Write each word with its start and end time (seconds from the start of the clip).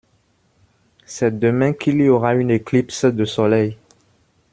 C’est 1.05 1.37
demain 1.37 1.73
qu’il 1.73 2.01
y 2.01 2.09
aura 2.09 2.33
une 2.33 2.49
éclipse 2.49 3.05
de 3.05 3.23
soleil. 3.23 3.77